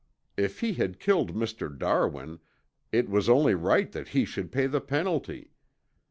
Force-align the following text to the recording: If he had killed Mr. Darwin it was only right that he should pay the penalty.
If 0.35 0.61
he 0.61 0.73
had 0.73 0.99
killed 0.99 1.35
Mr. 1.35 1.77
Darwin 1.77 2.39
it 2.91 3.07
was 3.07 3.29
only 3.29 3.53
right 3.53 3.91
that 3.91 4.07
he 4.17 4.25
should 4.25 4.51
pay 4.51 4.65
the 4.65 4.81
penalty. 4.81 5.51